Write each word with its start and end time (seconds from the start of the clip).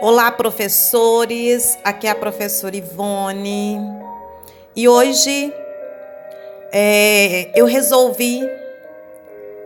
Olá, 0.00 0.30
professores. 0.30 1.76
Aqui 1.82 2.06
é 2.06 2.10
a 2.10 2.14
professora 2.14 2.76
Ivone. 2.76 3.80
E 4.76 4.88
hoje 4.88 5.52
é, 6.72 7.50
eu 7.52 7.66
resolvi 7.66 8.48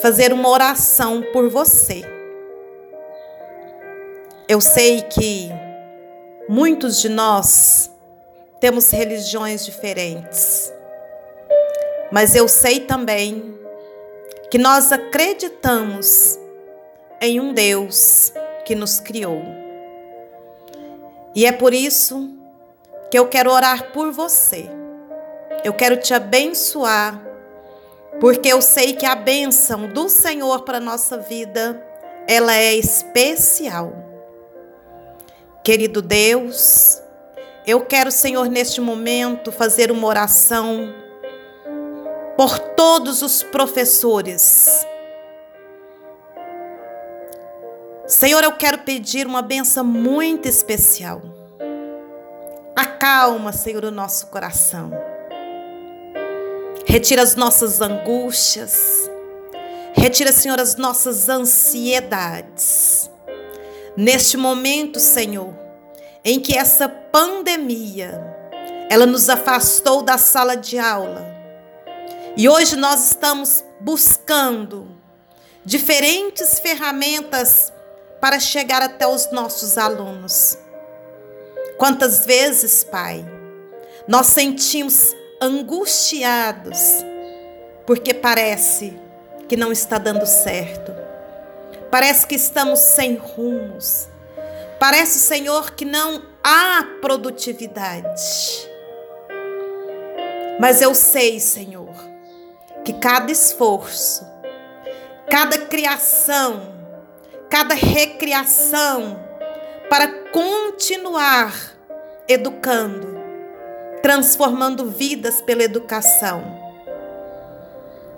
fazer 0.00 0.32
uma 0.32 0.48
oração 0.48 1.22
por 1.30 1.50
você. 1.50 2.00
Eu 4.48 4.62
sei 4.62 5.02
que 5.02 5.50
muitos 6.48 7.02
de 7.02 7.10
nós 7.10 7.90
temos 8.60 8.90
religiões 8.90 9.62
diferentes, 9.66 10.72
mas 12.10 12.34
eu 12.34 12.48
sei 12.48 12.80
também 12.80 13.58
que 14.50 14.56
nós 14.56 14.90
acreditamos 14.90 16.38
em 17.20 17.38
um 17.40 17.52
Deus 17.52 18.32
que 18.64 18.74
nos 18.74 18.98
criou. 19.00 19.63
E 21.34 21.46
é 21.46 21.52
por 21.52 21.74
isso 21.74 22.30
que 23.10 23.18
eu 23.18 23.28
quero 23.28 23.50
orar 23.50 23.92
por 23.92 24.12
você. 24.12 24.70
Eu 25.64 25.72
quero 25.72 25.96
te 25.96 26.14
abençoar, 26.14 27.20
porque 28.20 28.48
eu 28.48 28.62
sei 28.62 28.92
que 28.92 29.06
a 29.06 29.14
bênção 29.14 29.88
do 29.88 30.08
Senhor 30.08 30.62
para 30.62 30.78
nossa 30.78 31.18
vida, 31.18 31.82
ela 32.28 32.54
é 32.54 32.74
especial. 32.74 33.92
Querido 35.62 36.02
Deus, 36.02 37.00
eu 37.66 37.84
quero, 37.84 38.12
Senhor, 38.12 38.48
neste 38.48 38.80
momento 38.80 39.50
fazer 39.50 39.90
uma 39.90 40.06
oração 40.06 40.94
por 42.36 42.58
todos 42.58 43.22
os 43.22 43.42
professores 43.42 44.86
Senhor, 48.14 48.44
eu 48.44 48.52
quero 48.52 48.78
pedir 48.78 49.26
uma 49.26 49.42
benção 49.42 49.82
muito 49.82 50.46
especial. 50.46 51.20
Acalma, 52.76 53.52
Senhor, 53.52 53.84
o 53.84 53.90
nosso 53.90 54.28
coração. 54.28 54.92
Retira 56.86 57.22
as 57.22 57.34
nossas 57.34 57.80
angústias. 57.80 59.10
Retira, 59.94 60.30
Senhor, 60.30 60.60
as 60.60 60.76
nossas 60.76 61.28
ansiedades. 61.28 63.10
Neste 63.96 64.36
momento, 64.36 65.00
Senhor, 65.00 65.52
em 66.24 66.38
que 66.38 66.56
essa 66.56 66.88
pandemia 66.88 68.22
ela 68.88 69.06
nos 69.06 69.28
afastou 69.28 70.02
da 70.02 70.18
sala 70.18 70.56
de 70.56 70.78
aula. 70.78 71.26
E 72.36 72.48
hoje 72.48 72.76
nós 72.76 73.06
estamos 73.06 73.64
buscando 73.80 74.88
diferentes 75.64 76.60
ferramentas 76.60 77.73
para 78.24 78.40
chegar 78.40 78.80
até 78.80 79.06
os 79.06 79.30
nossos 79.32 79.76
alunos. 79.76 80.56
Quantas 81.76 82.24
vezes, 82.24 82.82
Pai, 82.82 83.22
nós 84.08 84.28
sentimos 84.28 85.14
angustiados 85.42 86.78
porque 87.84 88.14
parece 88.14 88.98
que 89.46 89.58
não 89.58 89.70
está 89.70 89.98
dando 89.98 90.24
certo. 90.24 90.96
Parece 91.90 92.26
que 92.26 92.34
estamos 92.34 92.78
sem 92.78 93.16
rumos. 93.16 94.08
Parece, 94.80 95.18
Senhor, 95.18 95.72
que 95.72 95.84
não 95.84 96.22
há 96.42 96.82
produtividade. 97.02 98.22
Mas 100.58 100.80
eu 100.80 100.94
sei, 100.94 101.38
Senhor, 101.38 101.94
que 102.86 102.94
cada 102.94 103.30
esforço, 103.30 104.26
cada 105.28 105.58
criação, 105.58 106.72
cada 107.54 107.76
recriação 107.76 109.16
para 109.88 110.08
continuar 110.32 111.54
educando, 112.26 113.16
transformando 114.02 114.86
vidas 114.86 115.40
pela 115.40 115.62
educação. 115.62 116.42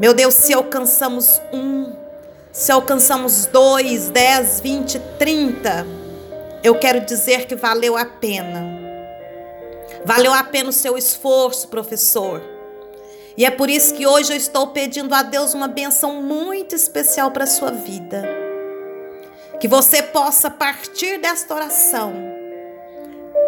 Meu 0.00 0.14
Deus, 0.14 0.32
se 0.32 0.54
alcançamos 0.54 1.38
um, 1.52 1.92
se 2.50 2.72
alcançamos 2.72 3.44
dois, 3.44 4.08
dez, 4.08 4.58
vinte, 4.58 4.98
trinta, 5.18 5.86
eu 6.62 6.78
quero 6.78 7.02
dizer 7.04 7.44
que 7.44 7.54
valeu 7.54 7.94
a 7.94 8.06
pena. 8.06 8.64
Valeu 10.02 10.32
a 10.32 10.44
pena 10.44 10.70
o 10.70 10.72
seu 10.72 10.96
esforço, 10.96 11.68
professor. 11.68 12.40
E 13.36 13.44
é 13.44 13.50
por 13.50 13.68
isso 13.68 13.92
que 13.92 14.06
hoje 14.06 14.32
eu 14.32 14.36
estou 14.38 14.68
pedindo 14.68 15.14
a 15.14 15.22
Deus 15.22 15.52
uma 15.52 15.68
benção 15.68 16.22
muito 16.22 16.74
especial 16.74 17.30
para 17.32 17.44
a 17.44 17.46
sua 17.46 17.70
vida. 17.70 18.45
Que 19.60 19.68
você 19.68 20.02
possa, 20.02 20.48
a 20.48 20.50
partir 20.50 21.18
desta 21.18 21.54
oração, 21.54 22.12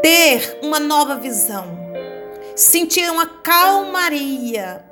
ter 0.02 0.58
uma 0.62 0.80
nova 0.80 1.16
visão, 1.16 1.66
sentir 2.56 3.10
uma 3.10 3.26
calmaria 3.26 4.84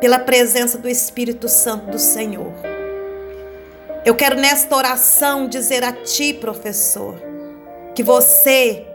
pela 0.00 0.18
presença 0.18 0.78
do 0.78 0.88
Espírito 0.88 1.48
Santo 1.48 1.90
do 1.90 1.98
Senhor. 1.98 2.52
Eu 4.04 4.14
quero 4.14 4.36
nesta 4.36 4.76
oração 4.76 5.48
dizer 5.48 5.82
a 5.84 5.92
ti, 5.92 6.32
professor, 6.32 7.14
que 7.94 8.02
você 8.02 8.86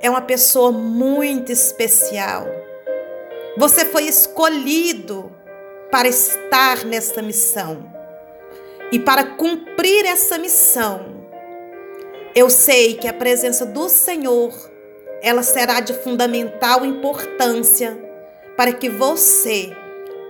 é 0.00 0.08
uma 0.08 0.22
pessoa 0.22 0.72
muito 0.72 1.52
especial. 1.52 2.46
Você 3.56 3.84
foi 3.84 4.04
escolhido 4.04 5.32
para 5.90 6.08
estar 6.08 6.84
nesta 6.84 7.22
missão. 7.22 7.97
E 8.90 8.98
para 8.98 9.24
cumprir 9.24 10.06
essa 10.06 10.38
missão, 10.38 11.18
eu 12.34 12.48
sei 12.48 12.94
que 12.94 13.06
a 13.06 13.12
presença 13.12 13.66
do 13.66 13.88
Senhor, 13.88 14.52
ela 15.22 15.42
será 15.42 15.80
de 15.80 15.92
fundamental 15.92 16.86
importância 16.86 17.98
para 18.56 18.72
que 18.72 18.88
você 18.88 19.70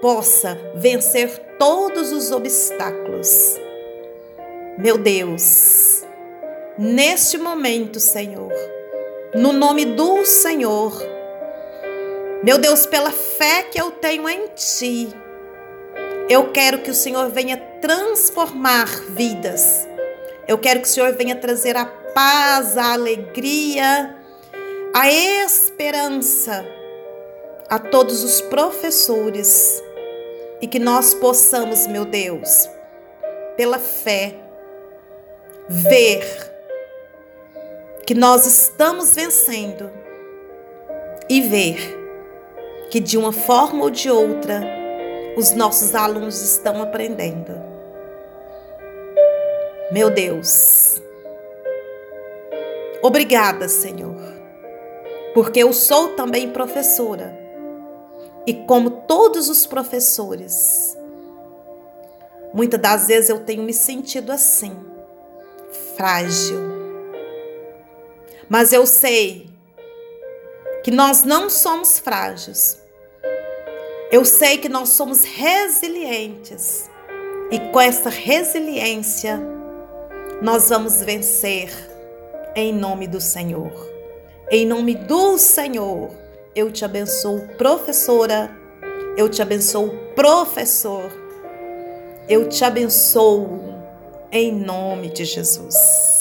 possa 0.00 0.58
vencer 0.74 1.56
todos 1.58 2.12
os 2.12 2.32
obstáculos. 2.32 3.56
Meu 4.76 4.98
Deus, 4.98 6.04
neste 6.78 7.38
momento, 7.38 8.00
Senhor, 8.00 8.52
no 9.34 9.52
nome 9.52 9.84
do 9.84 10.24
Senhor, 10.24 10.92
meu 12.42 12.58
Deus, 12.58 12.86
pela 12.86 13.10
fé 13.10 13.64
que 13.64 13.80
eu 13.80 13.90
tenho 13.90 14.28
em 14.28 14.46
Ti, 14.48 15.08
eu 16.28 16.52
quero 16.52 16.78
que 16.78 16.90
o 16.90 16.94
Senhor 16.94 17.30
venha 17.30 17.56
transformar 17.80 18.86
vidas. 19.10 19.88
Eu 20.46 20.58
quero 20.58 20.80
que 20.80 20.86
o 20.86 20.90
Senhor 20.90 21.12
venha 21.14 21.34
trazer 21.34 21.76
a 21.76 21.86
paz, 21.86 22.76
a 22.76 22.92
alegria, 22.92 24.14
a 24.94 25.10
esperança 25.10 26.66
a 27.68 27.78
todos 27.78 28.22
os 28.22 28.40
professores 28.42 29.82
e 30.60 30.66
que 30.66 30.78
nós 30.78 31.14
possamos, 31.14 31.86
meu 31.86 32.04
Deus, 32.04 32.68
pela 33.56 33.78
fé, 33.78 34.34
ver 35.68 36.24
que 38.06 38.14
nós 38.14 38.46
estamos 38.46 39.14
vencendo 39.14 39.90
e 41.28 41.40
ver 41.42 41.96
que 42.90 43.00
de 43.00 43.18
uma 43.18 43.32
forma 43.32 43.84
ou 43.84 43.90
de 43.90 44.10
outra 44.10 44.77
os 45.38 45.52
nossos 45.52 45.94
alunos 45.94 46.42
estão 46.42 46.82
aprendendo. 46.82 47.52
Meu 49.92 50.10
Deus, 50.10 51.00
obrigada, 53.00 53.68
Senhor, 53.68 54.16
porque 55.32 55.60
eu 55.60 55.72
sou 55.72 56.16
também 56.16 56.50
professora 56.50 57.38
e, 58.44 58.52
como 58.52 58.90
todos 58.90 59.48
os 59.48 59.64
professores, 59.64 60.98
muitas 62.52 62.80
das 62.80 63.06
vezes 63.06 63.30
eu 63.30 63.38
tenho 63.38 63.62
me 63.62 63.72
sentido 63.72 64.32
assim, 64.32 64.76
frágil. 65.96 66.58
Mas 68.48 68.72
eu 68.72 68.84
sei 68.84 69.48
que 70.82 70.90
nós 70.90 71.22
não 71.22 71.48
somos 71.48 71.96
frágeis 72.00 72.87
eu 74.10 74.24
sei 74.24 74.58
que 74.58 74.68
nós 74.68 74.90
somos 74.90 75.24
resilientes 75.24 76.88
e 77.50 77.58
com 77.70 77.80
essa 77.80 78.08
resiliência 78.08 79.40
nós 80.40 80.68
vamos 80.68 81.00
vencer 81.02 81.70
em 82.54 82.72
nome 82.72 83.06
do 83.06 83.20
Senhor. 83.20 83.72
Em 84.50 84.64
nome 84.64 84.94
do 84.94 85.36
Senhor, 85.36 86.10
eu 86.54 86.72
te 86.72 86.84
abençoo, 86.84 87.46
professora. 87.58 88.50
Eu 89.16 89.28
te 89.28 89.42
abençoo, 89.42 89.90
professor. 90.14 91.10
Eu 92.28 92.48
te 92.48 92.64
abençoo 92.64 93.74
em 94.32 94.52
nome 94.52 95.10
de 95.10 95.24
Jesus. 95.24 96.17